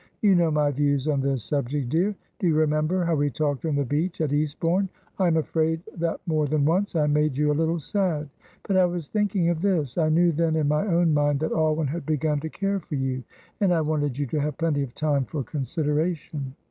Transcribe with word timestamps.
You 0.23 0.33
know 0.33 0.49
my 0.49 0.71
views 0.71 1.07
on 1.07 1.21
this 1.21 1.43
subject, 1.43 1.89
dear. 1.89 2.15
Do 2.39 2.47
you 2.47 2.55
remember 2.55 3.05
how 3.05 3.13
we 3.13 3.29
talked 3.29 3.65
on 3.67 3.75
the 3.75 3.85
beach 3.85 4.19
at 4.19 4.33
Eastbourne? 4.33 4.89
I 5.19 5.27
am 5.27 5.37
afraid 5.37 5.83
that 5.95 6.19
more 6.25 6.47
than 6.47 6.65
once 6.65 6.95
I 6.95 7.05
made 7.05 7.37
you 7.37 7.51
a 7.51 7.53
little 7.53 7.77
sad; 7.77 8.27
but 8.67 8.77
I 8.77 8.85
was 8.85 9.09
thinking 9.09 9.49
of 9.49 9.61
this. 9.61 9.99
I 9.99 10.09
knew 10.09 10.31
then 10.31 10.55
in 10.55 10.67
my 10.67 10.87
own 10.87 11.13
mind 11.13 11.41
that 11.41 11.51
Alwyn 11.51 11.85
had 11.85 12.07
begun 12.07 12.39
to 12.39 12.49
care 12.49 12.79
for 12.79 12.95
you, 12.95 13.23
and 13.59 13.71
I 13.71 13.81
wanted 13.81 14.17
you 14.17 14.25
to 14.25 14.41
have 14.41 14.57
plenty 14.57 14.81
of 14.81 14.95
time 14.95 15.23
for 15.23 15.43
consideration." 15.43 16.55